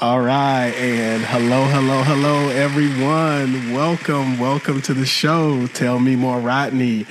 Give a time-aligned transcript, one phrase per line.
[0.00, 0.72] All right.
[0.76, 3.74] And hello, hello, hello, everyone.
[3.74, 5.66] Welcome, welcome to the show.
[5.66, 7.04] Tell me more, Rodney.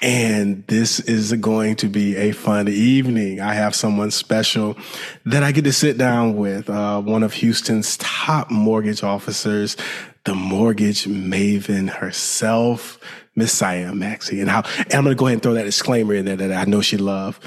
[0.00, 3.40] And this is going to be a fun evening.
[3.40, 4.76] I have someone special
[5.24, 9.76] that I get to sit down with, uh, one of Houston's top mortgage officers,
[10.24, 13.00] the mortgage maven herself,
[13.34, 14.40] Miss Siam Maxey.
[14.40, 16.52] And how, and I'm going to go ahead and throw that disclaimer in there that
[16.52, 17.40] I know she love.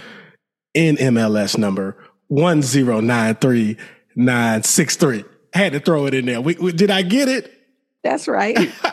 [0.76, 1.96] NMLS number
[2.28, 3.78] 1093
[4.20, 5.24] 963.
[5.54, 6.42] Had to throw it in there.
[6.42, 7.56] We, we, did I get it?
[8.02, 8.58] That's right.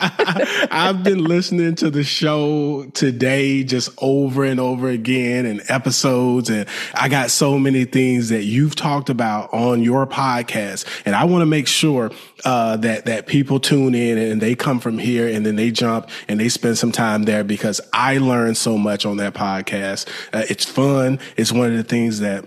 [0.69, 6.49] I've been listening to the show today just over and over again and episodes.
[6.49, 10.85] And I got so many things that you've talked about on your podcast.
[11.05, 12.11] And I want to make sure,
[12.43, 16.09] uh, that, that people tune in and they come from here and then they jump
[16.27, 20.09] and they spend some time there because I learned so much on that podcast.
[20.33, 21.19] Uh, it's fun.
[21.37, 22.43] It's one of the things that,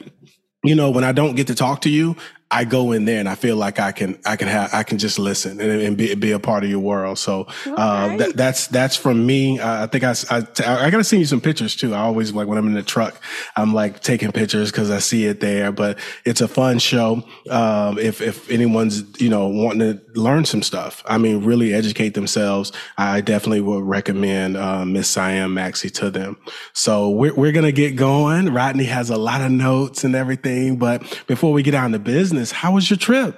[0.62, 2.16] you know, when I don't get to talk to you,
[2.52, 4.98] I go in there and I feel like I can, I can have, I can
[4.98, 7.16] just listen and, and be, be a part of your world.
[7.18, 9.60] So, uh, that, that's, that's from me.
[9.60, 11.94] Uh, I think I, I, I gotta send you some pictures too.
[11.94, 13.20] I always like when I'm in the truck,
[13.56, 17.22] I'm like taking pictures cause I see it there, but it's a fun show.
[17.48, 22.14] Um, if, if anyone's, you know, wanting to learn some stuff, I mean, really educate
[22.14, 26.36] themselves, I definitely would recommend, uh, Miss Siam Maxey to them.
[26.72, 28.52] So we're, we're going to get going.
[28.52, 32.39] Rodney has a lot of notes and everything, but before we get on to business,
[32.50, 33.36] how was your trip?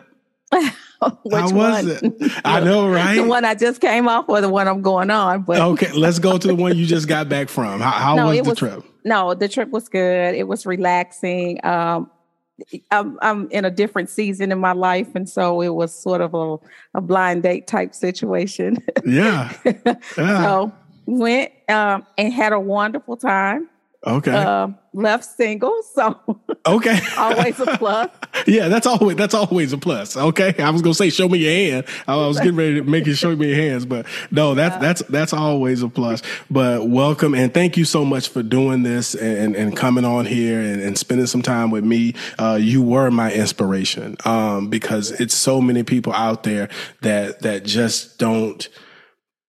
[0.53, 0.62] Which
[1.34, 1.89] How was one?
[1.89, 2.33] it?
[2.45, 3.17] I know, right?
[3.17, 5.42] The one I just came off or the one I'm going on.
[5.42, 7.80] But okay, let's go to the one you just got back from.
[7.80, 8.84] How, how No, was the was- trip?
[9.05, 10.34] no, the trip was good.
[10.36, 11.58] It was relaxing.
[11.67, 12.08] Um,
[12.92, 15.08] I'm, I'm in a different season in my life.
[15.17, 16.56] And so it was sort of a,
[16.95, 18.77] a blind date type situation.
[19.05, 19.53] Yeah.
[19.64, 20.42] Yeah.
[20.42, 20.73] so
[21.06, 23.69] went um, and had a wonderful time.
[24.06, 24.33] Okay.
[24.33, 25.83] Um, left single.
[25.95, 26.19] So
[26.67, 27.00] okay.
[27.17, 28.11] always a plus.
[28.47, 30.17] yeah, that's always that's always a plus.
[30.17, 30.55] Okay.
[30.58, 31.86] I was gonna say show me your hand.
[32.06, 35.03] I was getting ready to make you show me your hands, but no, that's that's
[35.08, 36.23] that's always a plus.
[36.50, 40.61] But welcome and thank you so much for doing this and and coming on here
[40.61, 42.14] and, and spending some time with me.
[42.39, 46.68] Uh, you were my inspiration um, because it's so many people out there
[47.01, 48.68] that that just don't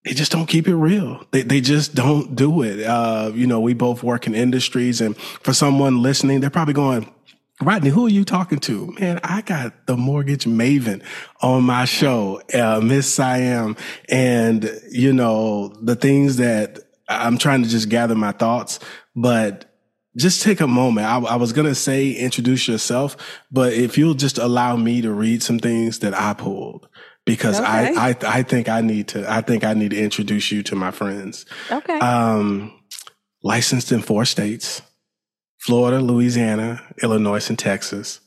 [0.03, 1.25] they just don't keep it real.
[1.31, 2.83] They they just don't do it.
[2.83, 7.09] Uh, you know, we both work in industries, and for someone listening, they're probably going,
[7.61, 8.93] Rodney, who are you talking to?
[8.99, 11.03] Man, I got the mortgage maven
[11.41, 13.77] on my show, uh, Miss Siam,
[14.09, 18.79] and you know the things that I'm trying to just gather my thoughts,
[19.15, 19.69] but.
[20.15, 21.07] Just take a moment.
[21.07, 23.17] I, I was going to say introduce yourself,
[23.51, 26.87] but if you'll just allow me to read some things that I pulled
[27.25, 27.67] because Okay.
[27.67, 30.75] I, I, I think I need to, I think I need to introduce you to
[30.75, 31.45] my friends.
[31.71, 31.97] Okay.
[31.99, 32.73] Um,
[33.43, 34.81] licensed in four states,
[35.59, 38.19] Florida, Louisiana, Illinois, and Texas.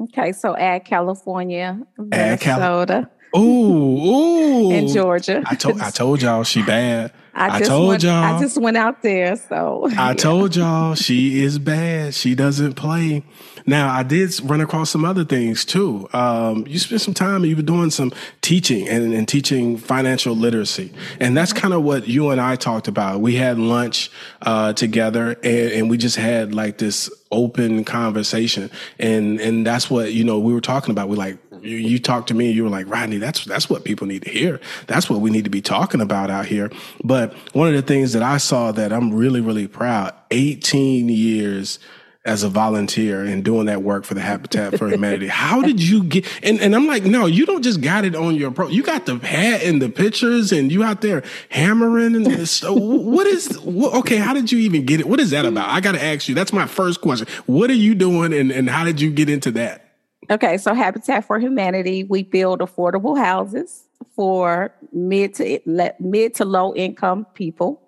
[0.00, 0.32] okay.
[0.32, 1.80] So add California,
[2.12, 4.70] Add Cal- Minnesota, Ooh, ooh.
[4.72, 5.42] and Georgia.
[5.46, 7.12] I told, I told y'all she bad.
[7.38, 8.12] I just told went, y'all.
[8.36, 9.36] I just went out there.
[9.36, 12.14] So I told y'all she is bad.
[12.14, 13.24] She doesn't play.
[13.66, 16.08] Now I did run across some other things too.
[16.12, 17.44] Um, you spent some time.
[17.44, 22.06] You were doing some teaching and, and teaching financial literacy, and that's kind of what
[22.06, 23.20] you and I talked about.
[23.20, 24.10] We had lunch
[24.42, 30.12] uh, together, and, and we just had like this open conversation, and and that's what
[30.12, 31.08] you know we were talking about.
[31.08, 33.18] We like you, you talked to me, and you were like Rodney.
[33.18, 34.60] That's that's what people need to hear.
[34.86, 36.70] That's what we need to be talking about out here.
[37.02, 40.14] But one of the things that I saw that I'm really really proud.
[40.32, 41.78] 18 years
[42.26, 45.28] as a volunteer and doing that work for the Habitat for Humanity.
[45.28, 46.26] How did you get?
[46.42, 48.68] And, and I'm like, no, you don't just got it on your pro.
[48.68, 52.50] You got the hat and the pictures, and you out there hammering and this.
[52.50, 53.58] So what is?
[53.60, 55.08] What, okay, how did you even get it?
[55.08, 55.70] What is that about?
[55.70, 56.34] I got to ask you.
[56.34, 57.28] That's my first question.
[57.46, 59.84] What are you doing, and and how did you get into that?
[60.28, 63.84] Okay, so Habitat for Humanity, we build affordable houses
[64.16, 65.60] for mid to
[66.00, 67.82] mid to low income people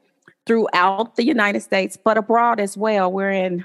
[0.47, 3.13] throughout the United States, but abroad as well.
[3.13, 3.65] We're in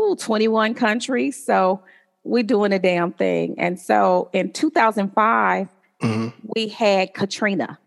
[0.00, 1.80] ooh, 21 countries, so
[2.24, 3.54] we're doing a damn thing.
[3.58, 5.68] And so in 2005,
[6.02, 6.32] Mhm.
[6.54, 7.78] we had Katrina,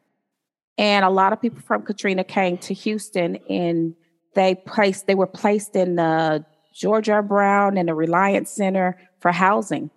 [0.78, 3.96] and a lot of people from Katrina came to Houston, and
[4.36, 7.22] they placed they were placed in the George R.
[7.22, 9.90] Brown and the Reliant Center for housing.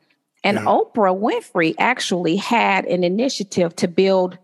[0.45, 0.65] And Yeah.
[0.65, 4.39] Oprah Winfrey actually had an initiative to build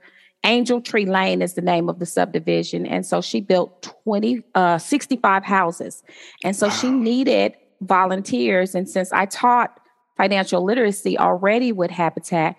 [0.44, 2.84] Angel Tree Lane is the name of the subdivision.
[2.84, 6.02] And so she built 20, uh, 65 houses.
[6.42, 8.75] And so she needed volunteers.
[8.75, 9.79] And since I taught
[10.17, 12.56] financial literacy already with Habitat,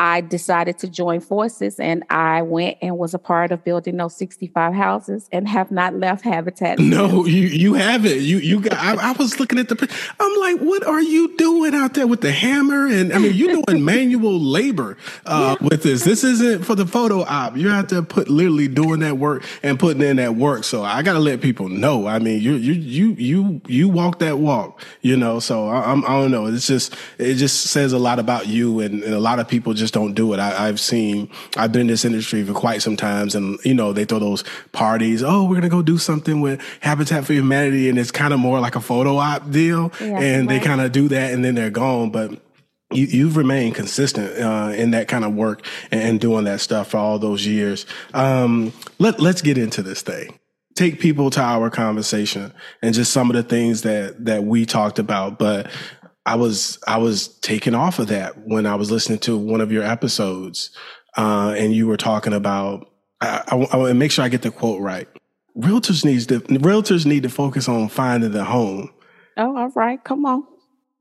[0.00, 4.16] I decided to join forces and I went and was a part of building those
[4.16, 6.78] 65 houses and have not left Habitat.
[6.90, 8.20] No, you you haven't.
[8.20, 9.76] You you got I, I, was looking at the
[10.18, 12.86] I'm like, what are you doing out there with the hammer?
[12.86, 15.68] And I mean you're doing manual labor uh, yeah.
[15.68, 16.02] with this.
[16.02, 17.56] This isn't for the photo op.
[17.56, 20.64] You have to put literally doing that work and putting in that work.
[20.64, 22.06] So I gotta let people know.
[22.06, 25.38] I mean you you you you you walk that walk, you know.
[25.38, 26.46] So I, I'm I don't know.
[26.46, 29.74] It's just it just says a lot about you and, and a lot of people
[29.74, 30.38] just just don't do it.
[30.38, 33.92] I, have seen, I've been in this industry for quite some times and, you know,
[33.92, 35.22] they throw those parties.
[35.22, 37.88] Oh, we're going to go do something with Habitat for Humanity.
[37.88, 39.92] And it's kind of more like a photo op deal.
[40.00, 40.60] Yeah, and right.
[40.60, 42.10] they kind of do that and then they're gone.
[42.10, 42.40] But
[42.92, 46.90] you, have remained consistent uh, in that kind of work and, and, doing that stuff
[46.90, 47.86] for all those years.
[48.14, 50.38] Um, let, let's get into this thing.
[50.74, 54.98] Take people to our conversation and just some of the things that that we talked
[54.98, 55.38] about.
[55.38, 55.68] But
[56.26, 59.72] I was I was taken off of that when I was listening to one of
[59.72, 60.70] your episodes,
[61.16, 62.86] uh, and you were talking about.
[63.22, 65.06] I, I, I want to make sure I get the quote right.
[65.56, 68.90] Realtors needs to realtors need to focus on finding the home.
[69.36, 70.44] Oh, all right, come on.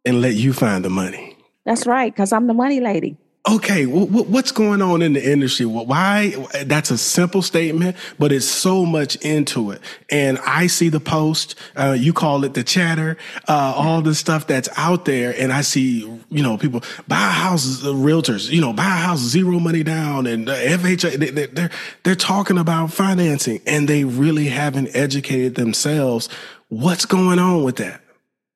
[0.06, 1.38] And let you find the money.
[1.66, 3.18] That's right, because I'm the money lady
[3.48, 5.66] okay, what's going on in the industry?
[5.66, 6.36] Why?
[6.66, 9.82] That's a simple statement, but it's so much into it.
[10.10, 14.46] And I see the post, uh, you call it the chatter, uh, all the stuff
[14.46, 15.34] that's out there.
[15.38, 16.00] And I see,
[16.30, 20.28] you know, people buy houses, uh, realtors, you know, buy a house, zero money down
[20.28, 21.72] and uh, FHA, they, they're,
[22.04, 26.28] they're talking about financing and they really haven't educated themselves.
[26.68, 28.02] What's going on with that?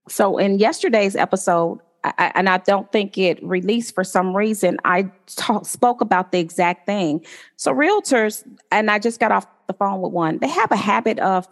[0.10, 4.78] So in yesterday's episode, I, and I don't think it released for some reason.
[4.84, 7.26] I talk, spoke about the exact thing.
[7.56, 10.40] So realtors, and I just got off the phone with one.
[10.40, 11.48] They have a habit of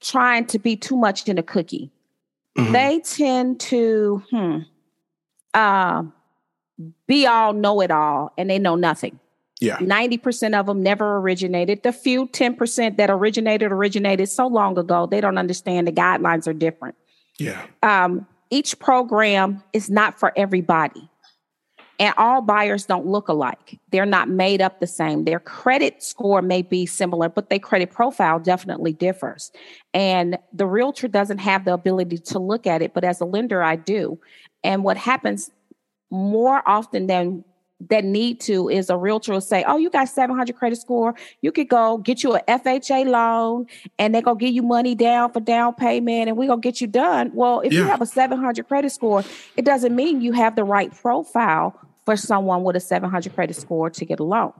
[0.00, 1.90] trying to be too much in a cookie.
[2.58, 2.72] Mm-hmm.
[2.72, 4.58] They tend to, hmm,
[5.54, 6.04] uh,
[7.06, 9.18] be all know it all, and they know nothing.
[9.60, 9.78] Yeah.
[9.78, 11.84] 90% of them never originated.
[11.84, 16.52] The few 10% that originated originated so long ago, they don't understand the guidelines are
[16.52, 16.96] different.
[17.38, 17.64] Yeah.
[17.82, 21.10] Um, each program is not for everybody.
[21.98, 23.80] And all buyers don't look alike.
[23.90, 25.24] They're not made up the same.
[25.24, 29.50] Their credit score may be similar, but their credit profile definitely differs.
[29.92, 33.60] And the realtor doesn't have the ability to look at it, but as a lender,
[33.60, 34.20] I do.
[34.62, 35.50] And what happens
[36.10, 37.44] more often than
[37.88, 41.14] that need to is a realtor will say, "Oh, you got 700 credit score.
[41.42, 43.66] You could go get you a FHA loan,
[43.98, 46.86] and they're gonna give you money down for down payment, and we're gonna get you
[46.86, 47.80] done." Well, if yeah.
[47.80, 49.24] you have a 700 credit score,
[49.56, 53.90] it doesn't mean you have the right profile for someone with a 700 credit score
[53.90, 54.52] to get a loan.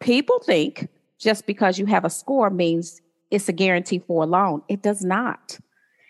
[0.00, 0.88] People think
[1.18, 3.00] just because you have a score means
[3.30, 4.62] it's a guarantee for a loan.
[4.68, 5.58] It does not.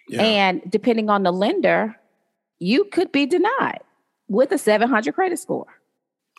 [0.09, 0.23] Yeah.
[0.23, 1.97] And depending on the lender,
[2.59, 3.81] you could be denied
[4.29, 5.67] with a 700 credit score.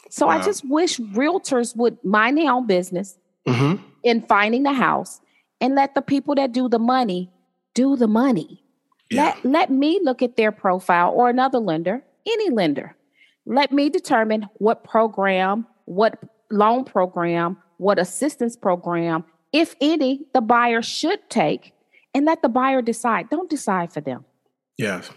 [0.09, 0.39] So wow.
[0.39, 3.17] I just wish realtors would mind their own business
[3.47, 3.83] mm-hmm.
[4.03, 5.21] in finding the house
[5.61, 7.31] and let the people that do the money
[7.73, 8.63] do the money.
[9.11, 9.35] Yeah.
[9.43, 12.95] Let, let me look at their profile or another lender, any lender.
[13.45, 16.17] Let me determine what program, what
[16.49, 19.23] loan program, what assistance program,
[19.53, 21.73] if any, the buyer should take
[22.13, 23.29] and let the buyer decide.
[23.29, 24.25] Don't decide for them.
[24.77, 25.11] Yes.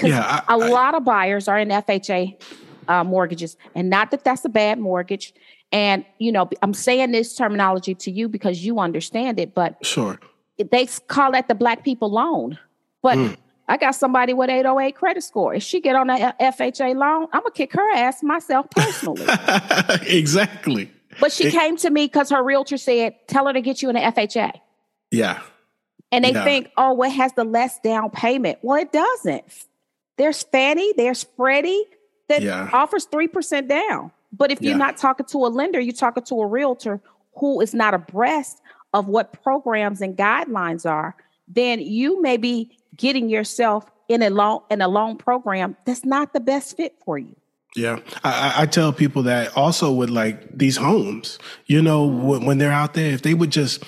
[0.00, 0.42] Yeah.
[0.48, 2.40] I, a I, lot of buyers are in FHA
[2.88, 3.56] uh, mortgages.
[3.74, 5.34] And not that that's a bad mortgage.
[5.72, 10.18] And, you know, I'm saying this terminology to you because you understand it, but sure.
[10.58, 12.58] They call that the black people loan.
[13.02, 13.36] But mm.
[13.70, 15.54] I got somebody with 808 credit score.
[15.54, 19.24] If she get on a FHA loan, I'm gonna kick her ass myself personally.
[20.06, 20.90] exactly.
[21.20, 23.88] But she it, came to me because her realtor said, "Tell her to get you
[23.88, 24.52] an FHA."
[25.12, 25.40] Yeah.
[26.10, 26.44] And they yeah.
[26.44, 29.44] think, "Oh, what has the less down payment?" Well, it doesn't.
[30.18, 31.84] There's Fannie, there's Freddie,
[32.30, 32.70] that yeah.
[32.72, 34.10] offers 3% down.
[34.32, 37.00] But if you're not talking to a lender, you're talking to a realtor
[37.34, 38.62] who is not abreast
[38.94, 41.16] of what programs and guidelines are,
[41.48, 46.32] then you may be getting yourself in a loan in a loan program that's not
[46.32, 47.34] the best fit for you.
[47.76, 52.58] Yeah, I, I, tell people that also with like these homes, you know, when, when
[52.58, 53.84] they're out there, if they would just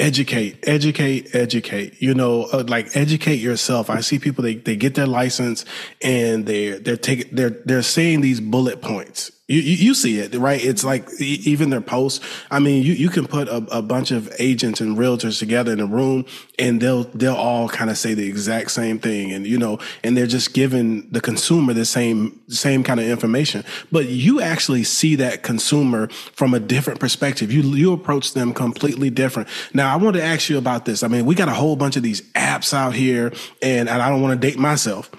[0.00, 2.00] educate educate educate.
[2.00, 3.90] You know uh, like educate yourself.
[3.90, 5.64] I see people they, they get their license
[6.02, 10.32] and they're they're taking they're they're saying these bullet points you, you, you, see it,
[10.36, 10.64] right?
[10.64, 12.24] It's like even their posts.
[12.52, 15.80] I mean, you, you can put a, a, bunch of agents and realtors together in
[15.80, 16.24] a room
[16.56, 19.32] and they'll, they'll all kind of say the exact same thing.
[19.32, 23.64] And, you know, and they're just giving the consumer the same, same kind of information.
[23.90, 27.50] But you actually see that consumer from a different perspective.
[27.50, 29.48] You, you approach them completely different.
[29.74, 31.02] Now, I want to ask you about this.
[31.02, 34.08] I mean, we got a whole bunch of these apps out here and, and I
[34.10, 35.10] don't want to date myself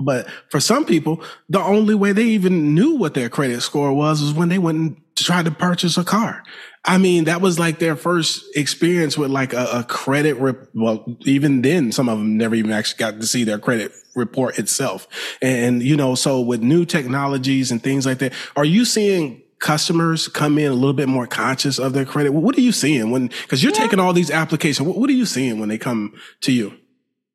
[0.00, 4.22] But for some people, the only way they even knew what their credit score was
[4.22, 6.42] was when they went and tried to purchase a car.
[6.84, 10.34] I mean, that was like their first experience with like a, a credit.
[10.34, 13.92] Rep- well, even then, some of them never even actually got to see their credit
[14.14, 15.06] report itself.
[15.42, 20.26] And, you know, so with new technologies and things like that, are you seeing customers
[20.26, 22.32] come in a little bit more conscious of their credit?
[22.32, 23.80] What are you seeing when, cause you're yeah.
[23.80, 24.86] taking all these applications.
[24.86, 26.72] What, what, are you seeing when they come to you?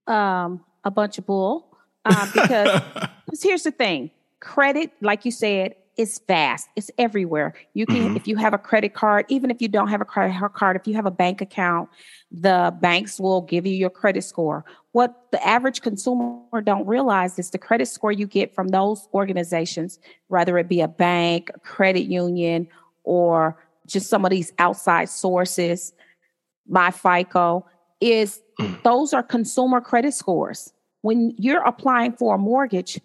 [0.07, 1.74] Um, a bunch of bull.
[2.05, 6.67] Uh, because here's the thing credit, like you said, is vast.
[6.75, 7.53] It's everywhere.
[7.73, 8.15] You can, mm-hmm.
[8.17, 10.87] if you have a credit card, even if you don't have a credit card, if
[10.87, 11.89] you have a bank account,
[12.31, 14.65] the banks will give you your credit score.
[14.91, 19.99] What the average consumer don't realize is the credit score you get from those organizations,
[20.27, 22.67] whether it be a bank, a credit union,
[23.03, 23.57] or
[23.87, 25.93] just some of these outside sources,
[26.67, 27.65] my FICO,
[28.01, 28.83] is mm.
[28.83, 30.73] those are consumer credit scores.
[31.05, 32.99] When you're applying for a mortgage,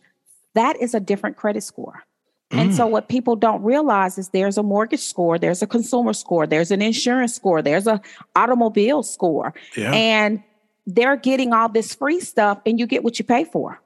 [0.54, 2.02] that is a different credit score.
[2.50, 2.90] And so, mm.
[2.90, 6.80] what people don't realize is there's a mortgage score, there's a consumer score, there's an
[6.82, 8.00] insurance score, there's an
[8.34, 9.92] automobile score, yeah.
[9.92, 10.42] and
[10.86, 13.80] they're getting all this free stuff, and you get what you pay for.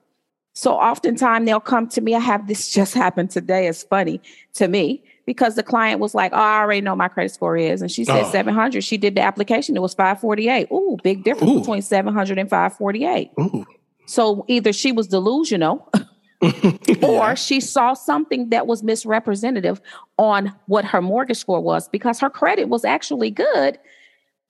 [0.54, 2.14] So, oftentimes they'll come to me.
[2.14, 3.66] I have this just happened today.
[3.66, 4.20] It's funny
[4.54, 7.82] to me because the client was like, "Oh, I already know my credit score is,"
[7.82, 8.30] and she said oh.
[8.30, 8.82] 700.
[8.82, 10.68] She did the application; it was 548.
[10.72, 11.58] Ooh, big difference Ooh.
[11.58, 13.30] between 700 and 548.
[13.40, 13.66] Ooh.
[14.06, 15.90] So either she was delusional.
[17.02, 19.80] or she saw something that was misrepresentative
[20.18, 23.78] on what her mortgage score was because her credit was actually good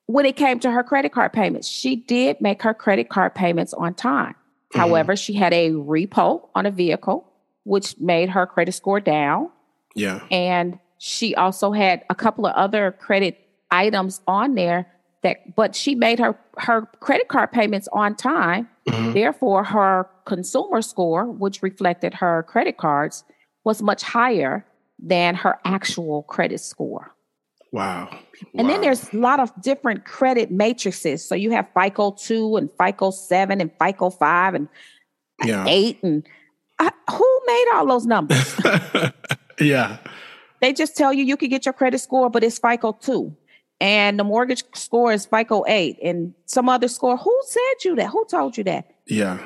[0.07, 1.69] when it came to her credit card payments.
[1.69, 4.33] She did make her credit card payments on time.
[4.33, 4.79] Mm-hmm.
[4.81, 7.31] However, she had a repo on a vehicle,
[7.65, 9.51] which made her credit score down.
[9.95, 10.27] Yeah.
[10.31, 13.39] And she also had a couple of other credit
[13.71, 14.87] items on there
[15.23, 19.13] that but she made her her credit card payments on time mm-hmm.
[19.13, 23.25] therefore her consumer score which reflected her credit cards
[23.65, 24.65] was much higher
[24.99, 27.13] than her actual credit score
[27.73, 28.09] wow
[28.55, 28.73] and wow.
[28.73, 33.11] then there's a lot of different credit matrices so you have fico 2 and fico
[33.11, 34.69] 7 and fico 5 and
[35.45, 35.65] yeah.
[35.67, 36.27] 8 and
[36.79, 38.55] uh, who made all those numbers
[39.61, 39.99] yeah
[40.61, 43.35] they just tell you you can get your credit score but it's fico 2
[43.81, 47.17] and the mortgage score is FICO 8 and some other score.
[47.17, 48.11] Who said you that?
[48.11, 48.91] Who told you that?
[49.07, 49.39] Yeah.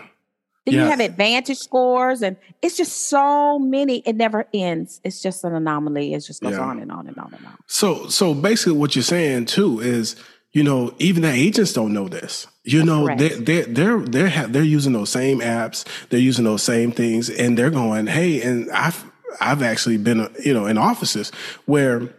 [0.65, 0.85] Then yeah.
[0.85, 3.99] you have advantage scores and it's just so many.
[4.01, 5.01] It never ends.
[5.03, 6.13] It's just an anomaly.
[6.13, 6.61] It just goes yeah.
[6.61, 7.57] on and on and on and on.
[7.67, 10.15] So so basically what you're saying too is,
[10.53, 12.47] you know, even the agents don't know this.
[12.65, 16.63] You know, they they they're they're ha- they're using those same apps, they're using those
[16.63, 21.31] same things, and they're going, hey, and I've I've actually been, you know, in offices
[21.65, 22.15] where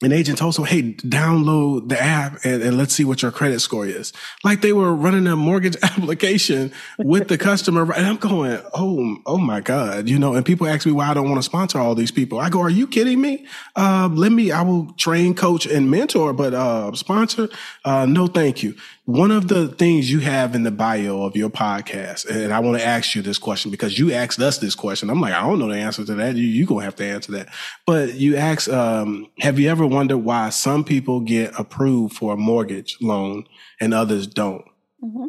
[0.00, 3.58] an agent told them, hey, download the app and, and, let's see what your credit
[3.58, 4.12] score is.
[4.44, 7.82] Like they were running a mortgage application with the customer.
[7.92, 11.14] And I'm going, oh, oh my God, you know, and people ask me why I
[11.14, 12.38] don't want to sponsor all these people.
[12.38, 13.46] I go, are you kidding me?
[13.74, 17.48] Uh, let me, I will train, coach and mentor, but, uh, sponsor,
[17.84, 18.76] uh, no, thank you.
[19.08, 22.76] One of the things you have in the bio of your podcast, and I want
[22.76, 25.08] to ask you this question because you asked us this question.
[25.08, 26.36] I'm like, I don't know the answer to that.
[26.36, 27.48] You, you gonna have to answer that.
[27.86, 32.36] But you asked, um, have you ever wondered why some people get approved for a
[32.36, 33.44] mortgage loan
[33.80, 34.64] and others don't?
[35.02, 35.26] Mm-hmm.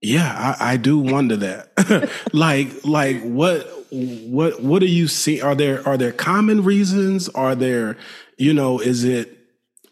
[0.00, 2.10] Yeah, I, I, do wonder that.
[2.32, 5.40] like, like what, what, what do you see?
[5.40, 7.30] Are there, are there common reasons?
[7.30, 7.96] Are there,
[8.36, 9.38] you know, is it,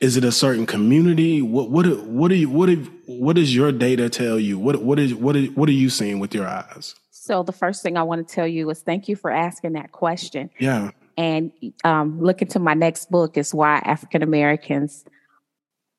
[0.02, 1.40] is it a certain community?
[1.40, 4.58] What what what do you what do, what does your data tell you?
[4.58, 6.96] What what is what is, what are you seeing with your eyes?
[7.12, 9.92] So the first thing I want to tell you is thank you for asking that
[9.92, 10.50] question.
[10.58, 10.90] Yeah.
[11.16, 11.52] And
[11.84, 15.04] um, look into my next book is why African Americans,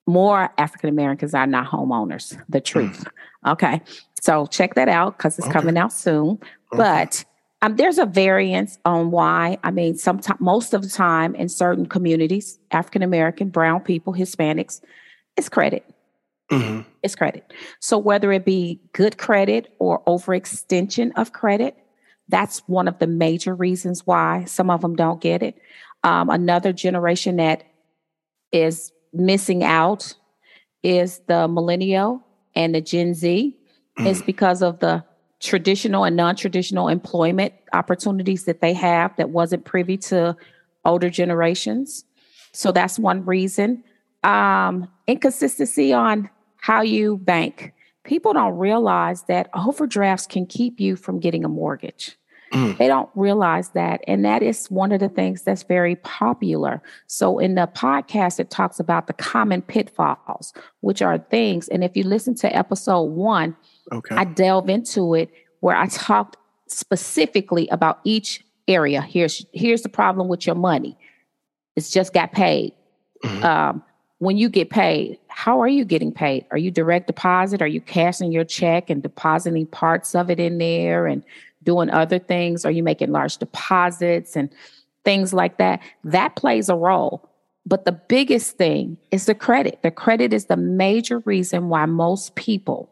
[0.08, 2.42] more African Americans are not homeowners.
[2.50, 3.04] The truth.
[3.46, 3.52] Mm.
[3.54, 3.82] Okay.
[4.22, 5.60] So check that out because it's okay.
[5.60, 6.40] coming out soon.
[6.72, 6.78] Okay.
[6.78, 7.26] But
[7.62, 9.58] um, there's a variance on why.
[9.64, 14.82] I mean, sometimes, most of the time in certain communities, African American, brown people, Hispanics,
[15.38, 15.86] it's credit.
[16.52, 16.82] Mm-hmm.
[17.02, 17.52] It's credit.
[17.80, 21.78] So whether it be good credit or overextension of credit,
[22.30, 25.62] that's one of the major reasons why some of them don't get it.
[26.04, 27.64] Um, another generation that
[28.52, 30.14] is missing out
[30.84, 32.22] is the millennial
[32.56, 33.58] and the Gen Z.
[34.00, 34.08] Mm-hmm.
[34.08, 35.04] Is because of the
[35.40, 40.36] traditional and non-traditional employment opportunities that they have that wasn't privy to
[40.84, 42.04] older generations.
[42.54, 43.84] So that's one reason.
[44.24, 46.28] Um, inconsistency on
[46.58, 47.74] how you bank.
[48.04, 52.18] People don't realize that overdrafts can keep you from getting a mortgage.
[52.52, 52.78] Mm.
[52.78, 54.02] They don't realize that.
[54.08, 56.84] And that is one of the things that's very popular.
[57.08, 61.68] So in the podcast, it talks about the common pitfalls, which are things.
[61.70, 63.56] And if you listen to episode one,
[63.92, 64.16] Okay.
[64.16, 65.30] I delve into it
[65.60, 69.02] where I talked specifically about each area.
[69.02, 70.98] Here's here's the problem with your money.
[71.76, 72.74] It's just got paid.
[73.24, 73.44] Mm-hmm.
[73.44, 73.84] Um,
[74.24, 76.46] when you get paid, how are you getting paid?
[76.52, 77.62] Are you direct deposit?
[77.62, 81.24] Are you cashing your check and depositing parts of it in there and
[81.64, 82.66] doing other things?
[82.66, 84.50] Are you making large deposits and
[85.04, 85.82] things like that?
[86.04, 87.30] That plays a role.
[87.66, 89.80] But the biggest thing is the credit.
[89.84, 92.90] The credit is the major reason why most people,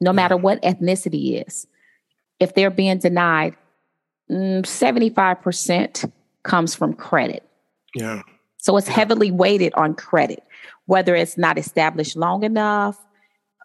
[0.00, 1.66] no matter what ethnicity is,
[2.38, 3.54] if they're being denied,
[4.30, 4.64] 75%
[5.42, 6.12] mm,
[6.42, 7.46] comes from credit.
[7.94, 8.22] Yeah.
[8.60, 10.42] So it's heavily weighted on credit,
[10.86, 12.98] whether it's not established long enough,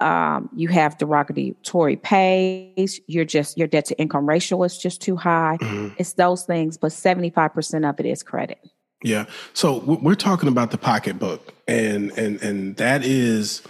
[0.02, 5.16] um, you have derogatory pays, you're just your debt to income ratio is just too
[5.16, 5.58] high.
[5.62, 5.96] Mm-hmm.
[5.98, 8.60] It's those things, but 75% of it is credit.
[9.04, 9.26] Yeah.
[9.54, 13.62] So we're talking about the pocketbook and and and that is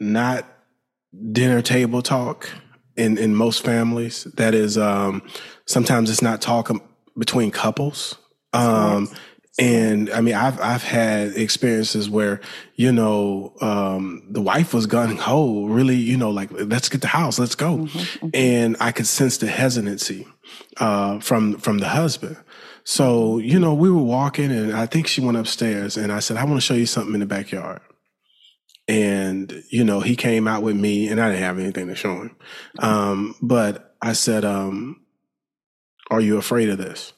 [0.00, 0.46] not
[1.30, 2.48] dinner table talk
[2.96, 4.24] in in most families.
[4.34, 5.22] That is um
[5.66, 6.70] sometimes it's not talk
[7.16, 8.16] between couples.
[8.52, 9.08] Um
[9.58, 12.40] and I mean, I've I've had experiences where
[12.74, 17.06] you know um, the wife was gung ho, really, you know, like let's get the
[17.06, 18.28] house, let's go, mm-hmm, mm-hmm.
[18.32, 20.26] and I could sense the hesitancy
[20.78, 22.38] uh, from from the husband.
[22.84, 26.38] So you know, we were walking, and I think she went upstairs, and I said,
[26.38, 27.82] "I want to show you something in the backyard."
[28.88, 32.22] And you know, he came out with me, and I didn't have anything to show
[32.22, 32.36] him,
[32.78, 35.02] um, but I said, um,
[36.10, 37.12] "Are you afraid of this?"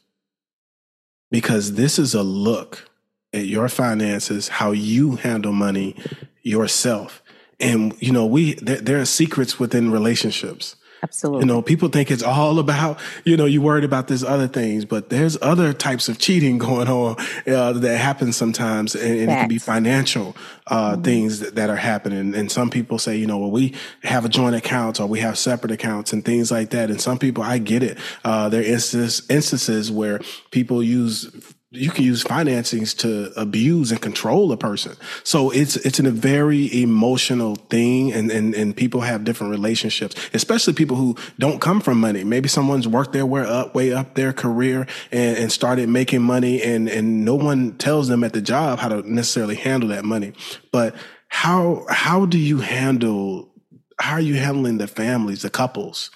[1.34, 2.88] Because this is a look
[3.32, 5.96] at your finances, how you handle money
[6.44, 7.24] yourself.
[7.58, 10.76] And, you know, we, there, there are secrets within relationships.
[11.04, 11.40] Absolutely.
[11.40, 14.86] You know, people think it's all about, you know, you worried about this other things,
[14.86, 19.34] but there's other types of cheating going on uh, that happens sometimes, and, and it
[19.34, 20.34] can be financial
[20.68, 21.02] uh, mm-hmm.
[21.02, 22.34] things that, that, are happening.
[22.34, 25.36] And some people say, you know, well, we have a joint account or we have
[25.36, 26.88] separate accounts and things like that.
[26.88, 27.98] And some people, I get it.
[28.24, 30.20] Uh, there are instances, instances where
[30.52, 31.30] people use
[31.74, 34.96] you can use financings to abuse and control a person.
[35.24, 40.74] So it's it's a very emotional thing and, and and people have different relationships, especially
[40.74, 42.22] people who don't come from money.
[42.22, 46.62] Maybe someone's worked their way up way up their career and, and started making money
[46.62, 50.32] and and no one tells them at the job how to necessarily handle that money.
[50.70, 50.94] But
[51.28, 53.52] how how do you handle
[53.98, 56.10] how are you handling the families, the couples?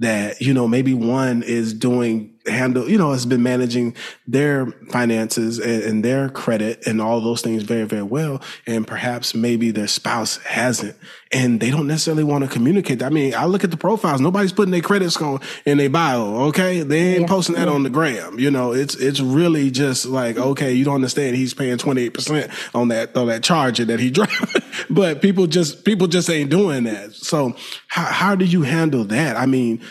[0.00, 3.94] that, you know, maybe one is doing handle, you know, has been managing
[4.26, 8.40] their finances and, and, their credit and all those things very, very well.
[8.66, 10.96] And perhaps maybe their spouse hasn't
[11.32, 13.02] and they don't necessarily want to communicate.
[13.02, 14.20] I mean, I look at the profiles.
[14.20, 16.46] Nobody's putting their credit score in their bio.
[16.46, 16.82] Okay.
[16.82, 17.26] They ain't yeah.
[17.26, 17.74] posting that yeah.
[17.74, 18.38] on the gram.
[18.38, 20.48] You know, it's, it's really just like, mm-hmm.
[20.50, 21.36] okay, you don't understand.
[21.36, 24.56] He's paying 28% on that, on that charger that he drives.
[24.88, 27.12] but people just, people just ain't doing that.
[27.12, 27.54] So
[27.88, 29.36] how, how do you handle that?
[29.36, 29.82] I mean,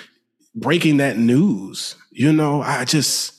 [0.55, 1.95] breaking that news.
[2.11, 3.35] You know, I just.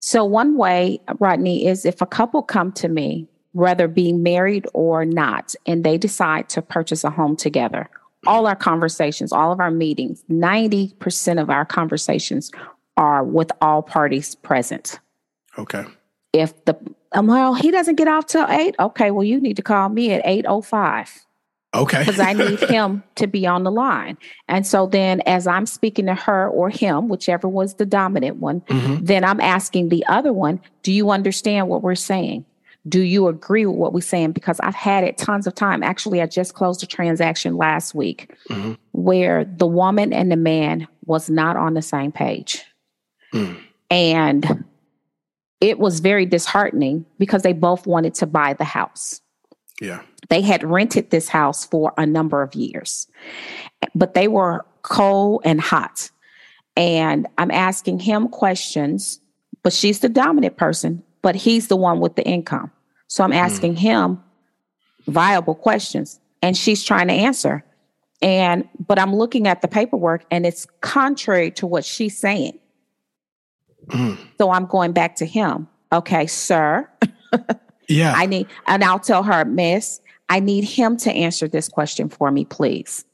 [0.00, 5.04] So, one way, Rodney, is if a couple come to me, whether being married or
[5.04, 7.88] not, and they decide to purchase a home together,
[8.26, 12.50] all our conversations, all of our meetings, 90% of our conversations
[12.96, 14.98] are with all parties present.
[15.58, 15.84] Okay.
[16.32, 16.76] If the,
[17.12, 18.74] um, well, he doesn't get off till eight.
[18.78, 19.10] Okay.
[19.10, 21.26] Well, you need to call me at 805.
[21.76, 21.98] Okay.
[22.00, 24.16] Because I need him to be on the line.
[24.48, 28.60] And so then, as I'm speaking to her or him, whichever was the dominant one,
[28.62, 29.04] mm-hmm.
[29.04, 32.44] then I'm asking the other one, Do you understand what we're saying?
[32.88, 34.32] Do you agree with what we're saying?
[34.32, 35.82] Because I've had it tons of time.
[35.82, 38.74] Actually, I just closed a transaction last week mm-hmm.
[38.92, 42.64] where the woman and the man was not on the same page.
[43.34, 43.60] Mm.
[43.90, 44.64] And
[45.60, 49.20] it was very disheartening because they both wanted to buy the house.
[49.80, 50.02] Yeah.
[50.28, 53.06] They had rented this house for a number of years,
[53.94, 56.10] but they were cold and hot.
[56.76, 59.20] And I'm asking him questions,
[59.62, 62.70] but she's the dominant person, but he's the one with the income.
[63.08, 63.78] So I'm asking mm.
[63.78, 64.22] him
[65.06, 67.64] viable questions and she's trying to answer.
[68.20, 72.58] And, but I'm looking at the paperwork and it's contrary to what she's saying.
[73.88, 74.18] Mm.
[74.38, 75.68] So I'm going back to him.
[75.92, 76.90] Okay, sir.
[77.88, 78.14] Yeah.
[78.16, 82.30] I need, and I'll tell her, Miss, I need him to answer this question for
[82.30, 83.04] me, please.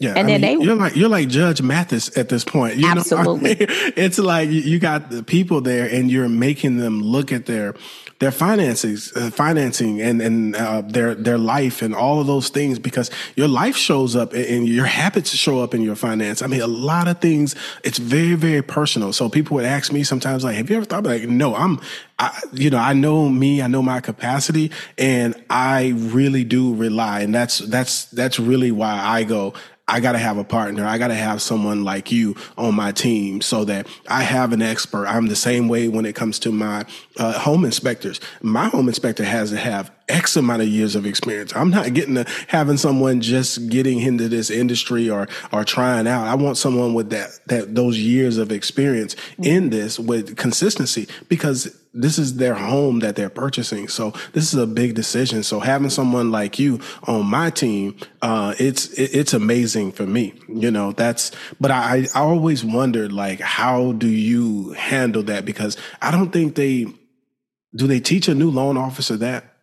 [0.00, 2.76] Yeah, and I then mean, they you're like you're like Judge Mathis at this point.
[2.76, 3.66] You absolutely, know?
[3.96, 7.74] it's like you got the people there, and you're making them look at their
[8.20, 12.78] their finances, uh, financing, and and uh, their their life, and all of those things,
[12.78, 16.42] because your life shows up, and your habits show up in your finance.
[16.42, 17.56] I mean, a lot of things.
[17.82, 19.12] It's very very personal.
[19.12, 21.80] So people would ask me sometimes, like, "Have you ever thought about?" Like, no, I'm
[22.18, 27.20] I, you know, I know me, I know my capacity and I really do rely.
[27.20, 29.54] And that's, that's, that's really why I go,
[29.90, 30.84] I got to have a partner.
[30.84, 34.60] I got to have someone like you on my team so that I have an
[34.60, 35.06] expert.
[35.06, 36.84] I'm the same way when it comes to my
[37.18, 38.20] uh, home inspectors.
[38.40, 41.54] My home inspector has to have X amount of years of experience.
[41.54, 46.26] I'm not getting to having someone just getting into this industry or, or trying out.
[46.26, 51.76] I want someone with that, that, those years of experience in this with consistency because
[51.92, 53.88] this is their home that they're purchasing.
[53.88, 55.42] So this is a big decision.
[55.42, 60.34] So having someone like you on my team, uh, it's, it, it's amazing for me.
[60.48, 65.44] You know, that's, but I, I always wondered like, how do you handle that?
[65.44, 66.86] Because I don't think they,
[67.74, 69.56] do they teach a new loan officer that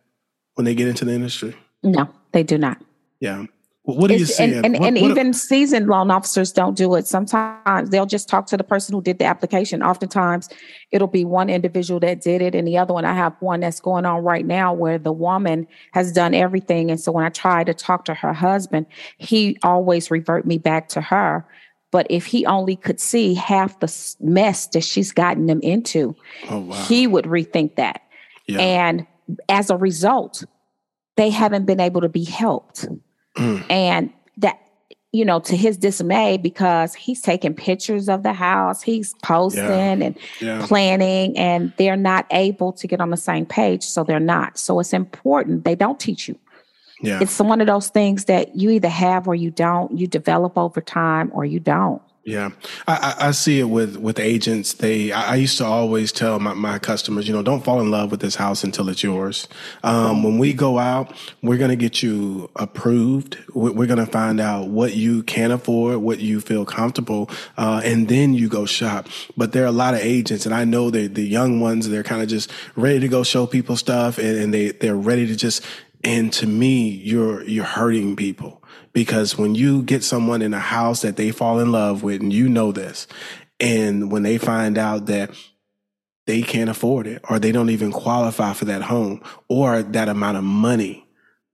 [0.54, 1.54] when they get into the industry?
[1.82, 2.82] No, they do not.
[3.20, 3.46] Yeah.
[3.86, 4.42] What do you see?
[4.42, 7.06] And, and, what, and what, even seasoned loan officers don't do it.
[7.06, 9.80] Sometimes they'll just talk to the person who did the application.
[9.80, 10.48] Oftentimes
[10.90, 13.04] it'll be one individual that did it and the other one.
[13.04, 16.90] I have one that's going on right now where the woman has done everything.
[16.90, 18.86] And so when I try to talk to her husband,
[19.18, 21.46] he always revert me back to her.
[21.92, 26.16] But if he only could see half the mess that she's gotten them into,
[26.50, 26.74] oh, wow.
[26.84, 28.02] he would rethink that.
[28.46, 28.60] Yeah.
[28.60, 29.06] And
[29.48, 30.44] as a result,
[31.16, 32.86] they haven't been able to be helped.
[33.36, 33.70] Mm.
[33.70, 34.58] And that,
[35.12, 39.92] you know, to his dismay, because he's taking pictures of the house, he's posting yeah.
[39.92, 40.66] and yeah.
[40.66, 43.84] planning, and they're not able to get on the same page.
[43.84, 44.58] So they're not.
[44.58, 45.64] So it's important.
[45.64, 46.38] They don't teach you.
[47.00, 47.18] Yeah.
[47.20, 49.96] It's one of those things that you either have or you don't.
[49.96, 52.00] You develop over time or you don't.
[52.26, 52.50] Yeah,
[52.88, 54.72] I, I, see it with with agents.
[54.74, 58.10] They, I used to always tell my, my customers, you know, don't fall in love
[58.10, 59.46] with this house until it's yours.
[59.84, 63.38] Um, when we go out, we're going to get you approved.
[63.54, 68.08] We're going to find out what you can afford, what you feel comfortable, uh, and
[68.08, 69.06] then you go shop.
[69.36, 72.02] But there are a lot of agents, and I know that the young ones, they're
[72.02, 75.36] kind of just ready to go show people stuff, and, and they they're ready to
[75.36, 75.64] just.
[76.06, 81.02] And to me, you're you're hurting people because when you get someone in a house
[81.02, 83.08] that they fall in love with, and you know this,
[83.58, 85.32] and when they find out that
[86.26, 90.36] they can't afford it or they don't even qualify for that home or that amount
[90.36, 91.02] of money.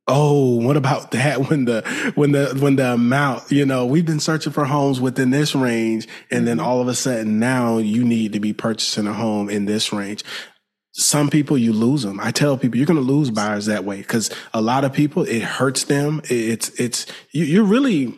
[0.07, 4.21] Oh, what about that when the when the when the amount, you know, we've been
[4.21, 6.67] searching for homes within this range and then mm-hmm.
[6.67, 10.25] all of a sudden now you need to be purchasing a home in this range
[10.93, 12.21] some people you lose them.
[12.21, 15.23] I tell people you're going to lose buyers that way because a lot of people
[15.25, 16.21] it hurts them.
[16.25, 18.15] It's it's you, are really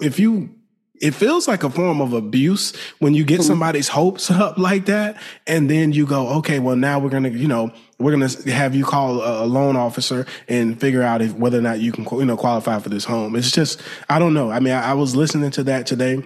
[0.00, 0.54] if you
[1.00, 3.48] it feels like a form of abuse when you get mm-hmm.
[3.48, 7.30] somebody's hopes up like that and then you go okay well now we're going to
[7.30, 11.34] you know we're going to have you call a loan officer and figure out if
[11.34, 13.36] whether or not you can you know qualify for this home.
[13.36, 14.50] It's just I don't know.
[14.50, 16.24] I mean I, I was listening to that today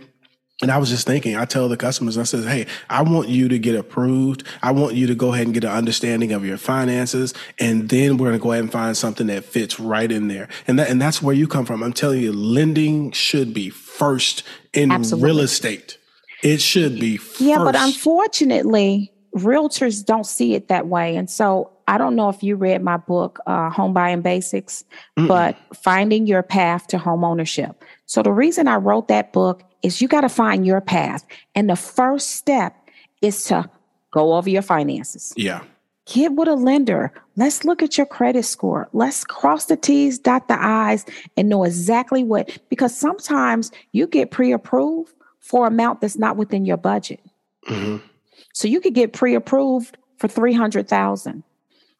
[0.62, 3.48] and I was just thinking, I tell the customers, I says, Hey, I want you
[3.48, 4.44] to get approved.
[4.62, 7.34] I want you to go ahead and get an understanding of your finances.
[7.58, 10.48] And then we're going to go ahead and find something that fits right in there.
[10.66, 11.82] And that, and that's where you come from.
[11.82, 15.26] I'm telling you, lending should be first in Absolutely.
[15.26, 15.98] real estate.
[16.42, 17.40] It should be first.
[17.40, 21.16] Yeah, but unfortunately, realtors don't see it that way.
[21.16, 24.84] And so I don't know if you read my book, uh, Home Buying Basics,
[25.18, 25.28] Mm-mm.
[25.28, 27.84] but finding your path to home ownership.
[28.06, 31.24] So the reason I wrote that book is you got to find your path.
[31.54, 32.76] And the first step
[33.20, 33.68] is to
[34.10, 35.32] go over your finances.
[35.36, 35.62] Yeah.
[36.06, 37.12] Get with a lender.
[37.36, 38.88] Let's look at your credit score.
[38.92, 44.30] Let's cross the T's, dot the I's, and know exactly what, because sometimes you get
[44.30, 47.20] pre approved for amount that's not within your budget.
[47.68, 48.04] Mm-hmm.
[48.52, 51.44] So you could get pre approved for 300,000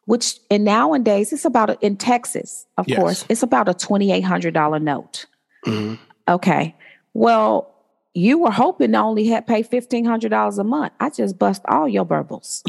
[0.05, 2.99] which and nowadays it's about a, in Texas, of yes.
[2.99, 5.25] course, it's about a twenty eight hundred dollar note.
[5.65, 5.95] Mm-hmm.
[6.27, 6.75] Okay,
[7.13, 7.73] well,
[8.13, 10.93] you were hoping to only have pay fifteen hundred dollars a month.
[10.99, 12.61] I just bust all your burbles.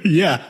[0.04, 0.42] yeah,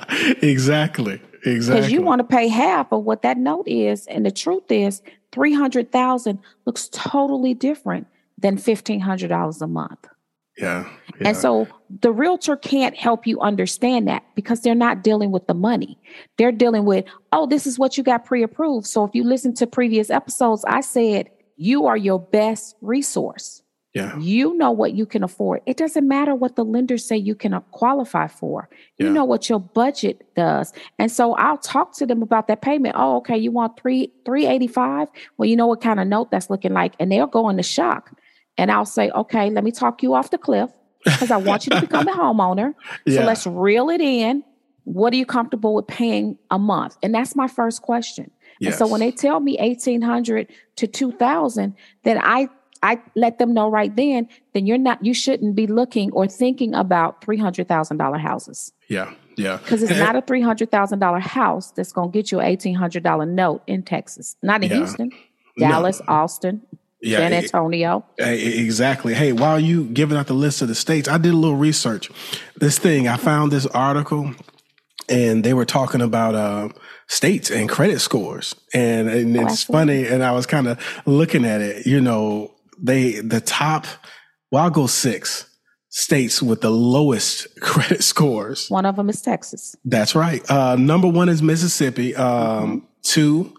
[0.42, 1.20] exactly.
[1.44, 1.80] Exactly.
[1.80, 4.06] Because you want to pay half of what that note is.
[4.06, 8.06] And the truth is, three hundred thousand looks totally different
[8.38, 10.06] than fifteen hundred dollars a month.
[10.58, 10.88] Yeah,
[11.20, 11.28] yeah.
[11.28, 11.66] And so
[12.00, 15.98] the realtor can't help you understand that because they're not dealing with the money.
[16.36, 18.86] They're dealing with, oh, this is what you got pre approved.
[18.86, 23.62] So if you listen to previous episodes, I said you are your best resource.
[23.94, 24.18] Yeah.
[24.18, 25.60] You know what you can afford.
[25.66, 28.70] It doesn't matter what the lenders say you can uh, qualify for.
[28.96, 29.12] You yeah.
[29.12, 30.72] know what your budget does.
[30.98, 32.94] And so I'll talk to them about that payment.
[32.98, 35.08] Oh, okay, you want 3 385?
[35.36, 38.12] Well, you know what kind of note that's looking like and they'll go into shock.
[38.58, 40.70] And I'll say, "Okay, let me talk you off the cliff
[41.04, 42.74] because I want you to become a homeowner.
[43.06, 43.20] Yeah.
[43.20, 44.44] So let's reel it in.
[44.84, 48.30] What are you comfortable with paying a month?" And that's my first question.
[48.60, 48.74] Yes.
[48.74, 52.48] And so when they tell me 1800 to 2000, then I
[52.82, 56.74] I let them know right then, then you're not, you shouldn't be looking or thinking
[56.74, 58.72] about $300,000 houses.
[58.88, 59.12] Yeah.
[59.36, 59.58] Yeah.
[59.58, 63.82] Because it's not a $300,000 house that's going to get you an $1,800 note in
[63.82, 64.76] Texas, not in yeah.
[64.78, 65.10] Houston,
[65.58, 66.14] Dallas, no.
[66.14, 66.62] Austin,
[67.02, 68.04] yeah, San Antonio.
[68.18, 69.12] Exactly.
[69.12, 72.10] Hey, while you giving out the list of the states, I did a little research.
[72.56, 74.34] This thing, I found this article
[75.08, 76.68] and they were talking about uh,
[77.08, 78.54] states and credit scores.
[78.72, 80.06] And, and oh, it's funny.
[80.06, 83.86] And I was kind of looking at it, you know, they, the top,
[84.50, 85.48] well, I'll go six
[85.88, 88.68] states with the lowest credit scores.
[88.68, 89.74] One of them is Texas.
[89.84, 90.48] That's right.
[90.48, 92.14] Uh, number one is Mississippi.
[92.14, 92.86] Um, mm-hmm.
[93.02, 93.54] Two,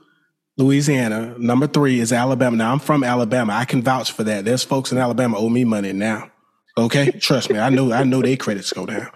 [0.58, 1.36] Louisiana.
[1.38, 2.58] Number three is Alabama.
[2.58, 3.54] Now I'm from Alabama.
[3.54, 4.46] I can vouch for that.
[4.46, 6.30] There's folks in Alabama owe me money now.
[6.78, 7.12] Okay.
[7.12, 7.60] Trust me.
[7.60, 9.10] I know, I know their credits go down.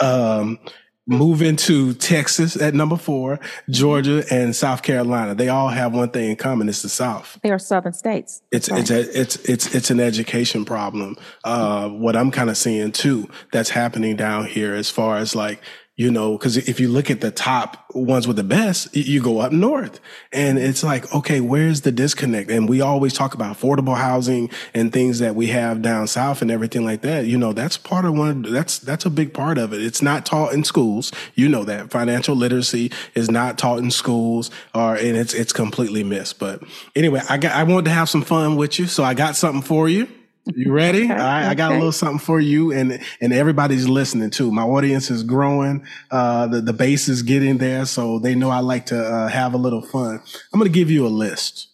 [0.00, 0.58] Um,
[1.06, 5.34] move into Texas at number four, Georgia and South Carolina.
[5.34, 6.68] They all have one thing in common.
[6.68, 7.38] It's the South.
[7.42, 8.42] They are southern states.
[8.50, 8.80] It's, right.
[8.80, 11.16] it's, a, it's, it's, it's an education problem.
[11.44, 15.60] Uh, what I'm kind of seeing too, that's happening down here as far as like,
[15.96, 19.38] you know, because if you look at the top ones with the best, you go
[19.38, 20.00] up north.
[20.32, 22.50] And it's like, okay, where's the disconnect?
[22.50, 26.50] And we always talk about affordable housing and things that we have down south and
[26.50, 27.26] everything like that.
[27.26, 29.82] You know, that's part of one, that's, that's a big part of it.
[29.82, 31.12] It's not taught in schools.
[31.36, 36.02] You know that financial literacy is not taught in schools or, and it's, it's completely
[36.02, 36.40] missed.
[36.40, 36.60] But
[36.96, 38.86] anyway, I got, I wanted to have some fun with you.
[38.86, 40.08] So I got something for you.
[40.46, 41.02] You ready?
[41.10, 41.48] All right, okay.
[41.48, 44.50] I got a little something for you, and and everybody's listening too.
[44.50, 45.86] My audience is growing.
[46.10, 49.54] Uh, the the base is getting there, so they know I like to uh, have
[49.54, 50.20] a little fun.
[50.52, 51.68] I'm going to give you a list.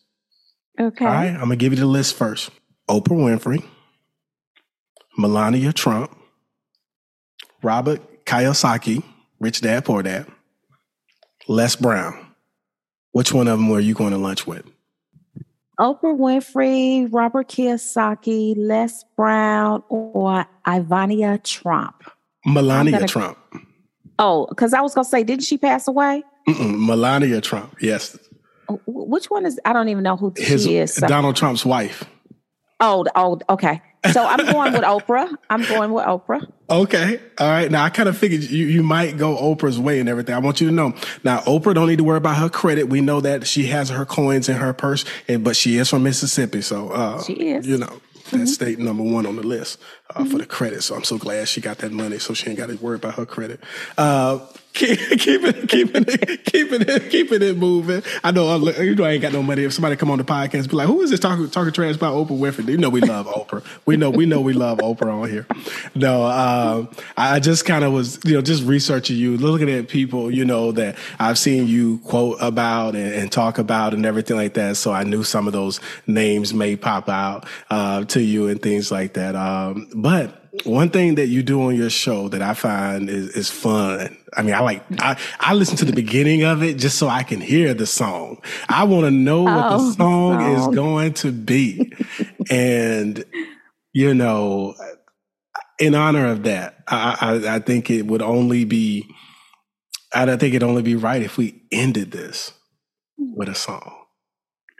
[0.79, 1.05] Okay.
[1.05, 2.51] All right, I'm going to give you the list first.
[2.89, 3.65] Oprah Winfrey,
[5.19, 6.17] Melania Trump,
[7.63, 9.03] Robert Kiyosaki,
[9.41, 10.27] Rich Dad Poor Dad,
[11.49, 12.27] Les Brown.
[13.13, 14.65] Which one of them were you going to lunch with?
[15.81, 22.05] Oprah Winfrey, Robert Kiyosaki, Les Brown, or Ivania Trump?
[22.45, 23.38] Melania gonna, Trump.
[24.19, 26.23] Oh, because I was going to say, didn't she pass away?
[26.47, 28.19] Mm-mm, Melania Trump, yes.
[28.69, 30.93] Oh, which one is, I don't even know who His, she is.
[30.93, 31.07] So.
[31.07, 32.05] Donald Trump's wife.
[32.81, 33.81] Oh, oh, okay.
[34.13, 35.31] So I'm going with Oprah.
[35.51, 36.51] I'm going with Oprah.
[36.71, 37.21] Okay.
[37.39, 37.71] All right.
[37.71, 40.35] Now I kind of figured you, you might go Oprah's way and everything.
[40.35, 40.95] I want you to know.
[41.23, 42.85] Now Oprah don't need to worry about her credit.
[42.85, 46.03] We know that she has her coins in her purse, and, but she is from
[46.03, 46.63] Mississippi.
[46.63, 47.67] So, uh, she is.
[47.67, 48.47] You know, that mm-hmm.
[48.47, 49.79] state number one on the list
[50.11, 50.31] uh, mm-hmm.
[50.31, 50.83] for the credit.
[50.83, 53.17] So I'm so glad she got that money, so she ain't got to worry about
[53.17, 53.61] her credit.
[53.99, 54.39] Uh,
[54.81, 58.03] keep, keep it, keeping it, keeping it, keeping it moving.
[58.25, 59.64] I know, you know, I ain't got no money.
[59.64, 62.14] If somebody come on the podcast, be like, "Who is this talking talking trash about
[62.14, 63.64] Oprah Winfrey?" You know, we love Oprah.
[63.87, 65.47] We know, we know, we love Oprah on here.
[65.95, 70.31] No, um, I just kind of was, you know, just researching you, looking at people,
[70.31, 74.55] you know, that I've seen you quote about and, and talk about and everything like
[74.55, 74.77] that.
[74.77, 78.90] So I knew some of those names may pop out uh, to you and things
[78.90, 79.37] like that.
[79.37, 83.51] Um, but one thing that you do on your show that I find is, is
[83.51, 84.16] fun.
[84.37, 87.23] I mean, I like, I, I listen to the beginning of it just so I
[87.23, 88.43] can hear the song.
[88.69, 91.93] I want to know what oh, the song, song is going to be.
[92.51, 93.25] and,
[93.93, 94.75] you know,
[95.79, 99.09] in honor of that, I, I, I think it would only be,
[100.14, 102.53] I don't think it'd only be right if we ended this
[103.19, 103.35] hmm.
[103.35, 104.05] with a song.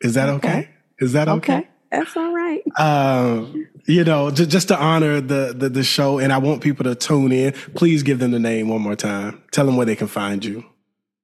[0.03, 0.49] Is that okay?
[0.49, 0.71] okay?
[0.99, 1.59] Is that okay?
[1.59, 1.69] okay?
[1.91, 2.63] That's all right.
[2.79, 6.85] Um, you know, just, just to honor the, the, the show, and I want people
[6.85, 7.53] to tune in.
[7.75, 9.43] Please give them the name one more time.
[9.51, 10.65] Tell them where they can find you.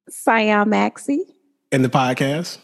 [0.08, 1.22] Siam Maxey.
[1.70, 2.58] And the podcast.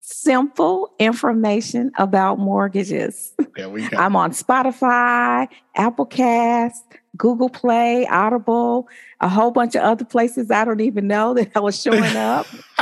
[0.00, 3.32] Simple information about mortgages.
[3.54, 3.96] There we go.
[3.96, 6.72] I'm on Spotify, Applecast,
[7.16, 8.88] Google Play, Audible,
[9.20, 12.46] a whole bunch of other places I don't even know that I was showing up.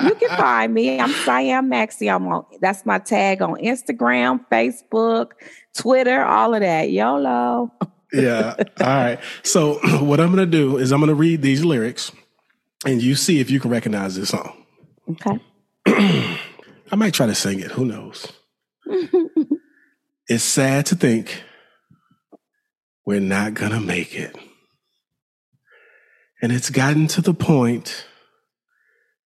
[0.00, 0.98] you can find me.
[0.98, 2.10] I'm Siam Maxey.
[2.10, 5.32] I'm on that's my tag on Instagram, Facebook,
[5.76, 6.90] Twitter, all of that.
[6.90, 7.72] YOLO.
[8.12, 8.54] yeah.
[8.58, 9.20] All right.
[9.44, 12.10] So what I'm gonna do is I'm gonna read these lyrics
[12.84, 14.64] and you see if you can recognize this song.
[15.08, 15.38] Okay.
[16.92, 17.70] I might try to sing it.
[17.72, 18.32] Who knows?
[20.26, 21.44] it's sad to think
[23.04, 24.36] we're not going to make it.
[26.42, 28.06] And it's gotten to the point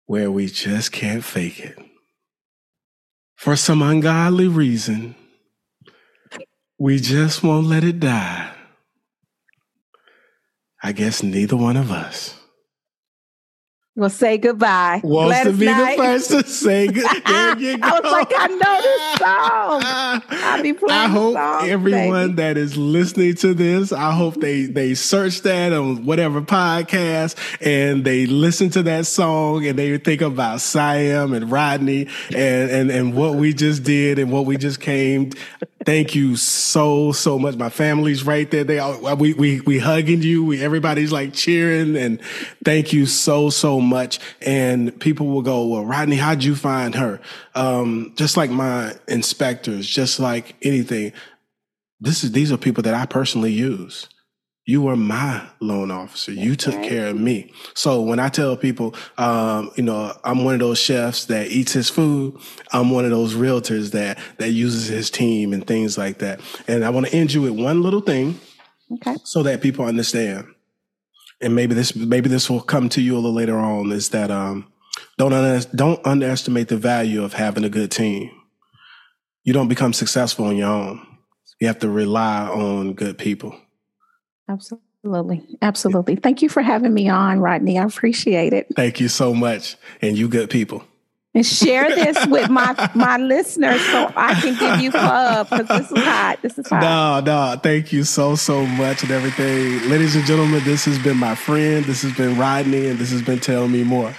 [0.07, 1.79] where we just can't fake it.
[3.37, 5.15] For some ungodly reason,
[6.79, 8.53] we just won't let it die.
[10.83, 12.40] I guess neither one of us
[13.97, 15.01] Well, say goodbye.
[15.03, 15.97] Wants Gladys to be Knight.
[15.99, 17.05] the first to say good.
[17.27, 17.87] There you go.
[17.89, 20.41] I was like, I know this song.
[20.45, 20.93] I'll be playing.
[21.01, 22.37] I hope song, everyone baby.
[22.37, 28.05] that is listening to this, I hope they they search that on whatever podcast and
[28.05, 33.15] they listen to that song and they think about Siam and Rodney and and and
[33.15, 35.33] what we just did and what we just came.
[35.85, 37.57] Thank you so so much.
[37.57, 38.65] My family's right there.
[38.65, 40.45] They all, we we we hugging you.
[40.45, 42.21] We everybody's like cheering and
[42.65, 44.21] thank you so so so much.
[44.43, 47.21] And people will go, well, Rodney, how'd you find her?
[47.55, 51.13] Um, just like my inspectors, just like anything.
[52.01, 54.09] This is, these are people that I personally use.
[54.67, 56.33] You were my loan officer.
[56.33, 57.53] You took care of me.
[57.75, 61.73] So when I tell people, um, you know, I'm one of those chefs that eats
[61.73, 62.39] his food.
[62.73, 66.41] I'm one of those realtors that, that uses his team and things like that.
[66.69, 68.39] And I want to end you with one little thing.
[68.93, 69.17] Okay.
[69.25, 70.47] So that people understand
[71.41, 74.31] and maybe this maybe this will come to you a little later on is that
[74.31, 74.71] um,
[75.19, 78.31] don't under, don't underestimate the value of having a good team.
[79.45, 81.07] You don't become successful on your own.
[81.61, 83.55] You have to rely on good people.
[84.49, 85.47] Absolutely.
[85.63, 86.17] Absolutely.
[86.17, 87.79] Thank you for having me on, Rodney.
[87.79, 88.67] I appreciate it.
[88.77, 89.77] Thank you so much.
[90.03, 90.85] And you good people
[91.35, 95.93] and share this with my my listeners so I can give you love because this
[95.93, 96.39] is hot.
[96.43, 96.83] This is hot.
[96.83, 100.63] No, no, thank you so so much and everything, ladies and gentlemen.
[100.65, 101.85] This has been my friend.
[101.85, 104.15] This has been Rodney, and this has been Tell Me More.